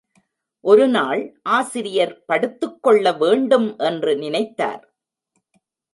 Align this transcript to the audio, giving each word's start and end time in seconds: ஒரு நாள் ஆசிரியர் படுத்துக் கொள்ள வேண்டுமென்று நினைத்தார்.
ஒரு 0.63 0.87
நாள் 0.87 1.21
ஆசிரியர் 1.49 2.23
படுத்துக் 2.25 2.83
கொள்ள 2.83 3.13
வேண்டுமென்று 3.13 4.15
நினைத்தார். 4.15 4.83